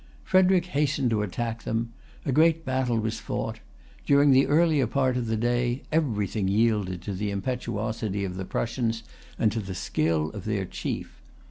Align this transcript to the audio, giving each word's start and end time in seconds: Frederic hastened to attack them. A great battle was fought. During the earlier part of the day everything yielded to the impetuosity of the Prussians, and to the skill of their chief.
Frederic 0.23 0.65
hastened 0.65 1.11
to 1.11 1.21
attack 1.21 1.61
them. 1.61 1.93
A 2.25 2.31
great 2.31 2.65
battle 2.65 2.97
was 2.99 3.19
fought. 3.19 3.59
During 4.03 4.31
the 4.31 4.47
earlier 4.47 4.87
part 4.87 5.15
of 5.15 5.27
the 5.27 5.37
day 5.37 5.83
everything 5.91 6.47
yielded 6.47 7.03
to 7.03 7.13
the 7.13 7.29
impetuosity 7.29 8.25
of 8.25 8.35
the 8.35 8.45
Prussians, 8.45 9.03
and 9.37 9.51
to 9.51 9.59
the 9.59 9.75
skill 9.75 10.31
of 10.31 10.45
their 10.45 10.65
chief. 10.65 11.21